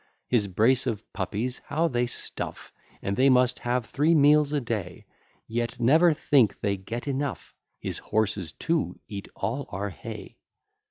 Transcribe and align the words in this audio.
His 0.27 0.47
brace 0.47 0.87
of 0.87 1.03
puppies 1.13 1.61
how 1.67 1.87
they 1.87 2.07
stuff! 2.07 2.73
And 3.03 3.15
they 3.15 3.29
must 3.29 3.59
have 3.59 3.85
three 3.85 4.15
meals 4.15 4.51
a 4.51 4.59
day, 4.59 5.05
Yet 5.45 5.79
never 5.79 6.11
think 6.11 6.59
they 6.59 6.75
get 6.75 7.07
enough; 7.07 7.53
His 7.77 7.99
horses 7.99 8.51
too 8.51 8.99
eat 9.07 9.27
all 9.35 9.67
our 9.69 9.91
hay. 9.91 10.39